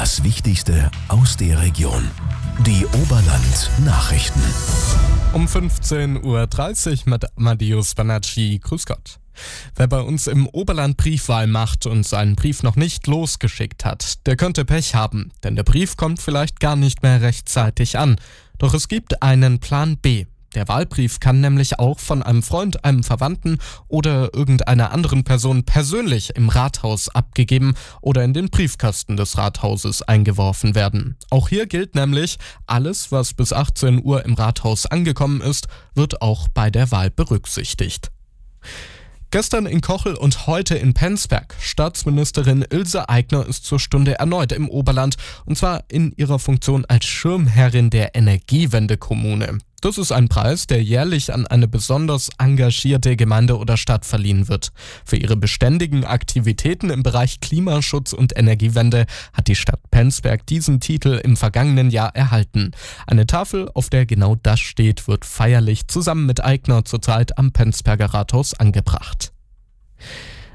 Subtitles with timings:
[0.00, 2.10] Das Wichtigste aus der Region.
[2.60, 4.40] Die Oberland Nachrichten.
[5.34, 8.58] Um 15.30 Uhr mit Amadeus Banacci.
[8.64, 9.20] Grüß Gott.
[9.76, 14.36] Wer bei uns im Oberland Briefwahl macht und seinen Brief noch nicht losgeschickt hat, der
[14.36, 18.16] könnte Pech haben, denn der Brief kommt vielleicht gar nicht mehr rechtzeitig an.
[18.56, 20.24] Doch es gibt einen Plan B.
[20.54, 26.34] Der Wahlbrief kann nämlich auch von einem Freund, einem Verwandten oder irgendeiner anderen Person persönlich
[26.34, 31.16] im Rathaus abgegeben oder in den Briefkasten des Rathauses eingeworfen werden.
[31.30, 36.48] Auch hier gilt nämlich, alles, was bis 18 Uhr im Rathaus angekommen ist, wird auch
[36.48, 38.10] bei der Wahl berücksichtigt.
[39.32, 41.54] Gestern in Kochel und heute in Penzberg.
[41.60, 47.04] Staatsministerin Ilse Aigner ist zur Stunde erneut im Oberland und zwar in ihrer Funktion als
[47.04, 49.58] Schirmherrin der Energiewendekommune.
[49.80, 54.72] Das ist ein Preis, der jährlich an eine besonders engagierte Gemeinde oder Stadt verliehen wird.
[55.06, 61.20] Für ihre beständigen Aktivitäten im Bereich Klimaschutz und Energiewende hat die Stadt Penzberg diesen Titel
[61.24, 62.72] im vergangenen Jahr erhalten.
[63.06, 68.06] Eine Tafel, auf der genau das steht, wird feierlich zusammen mit Eigner zurzeit am Penzberger
[68.12, 69.32] Rathaus angebracht.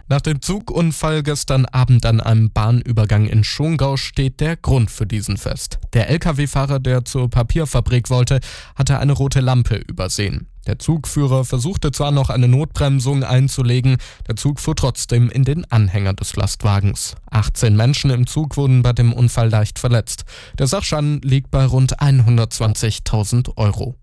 [0.07, 5.35] Nach dem Zugunfall gestern Abend an einem Bahnübergang in Schongau steht der Grund für diesen
[5.35, 5.79] Fest.
[5.93, 8.39] Der Lkw-Fahrer, der zur Papierfabrik wollte,
[8.75, 10.47] hatte eine rote Lampe übersehen.
[10.67, 16.13] Der Zugführer versuchte zwar noch eine Notbremsung einzulegen, der Zug fuhr trotzdem in den Anhänger
[16.13, 17.15] des Lastwagens.
[17.31, 20.25] 18 Menschen im Zug wurden bei dem Unfall leicht verletzt.
[20.59, 23.95] Der Sachschaden liegt bei rund 120.000 Euro.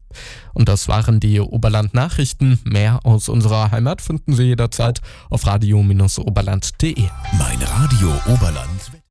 [0.55, 2.60] Und das waren die Oberland Nachrichten.
[2.64, 7.05] Mehr aus unserer Heimat finden Sie jederzeit auf radio-oberland.de.
[7.38, 9.02] Mein Radio Oberland.